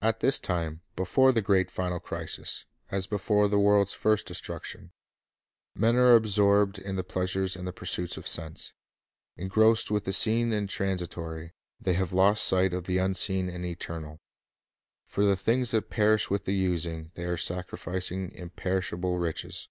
[0.00, 4.92] At this time, before the great final crisis, as before the world's first destruction,
[5.74, 8.72] men are absorbed in the pleasures and the pursuits of sense.
[9.36, 14.20] Engrossed with the seen and transitory, they have lost sight of the unseen and eternal.
[15.06, 19.66] For the things that perish with the using, they are sacrificing imperishable riches.